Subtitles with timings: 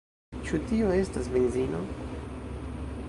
[0.45, 1.85] Ĉu tio estas benzino?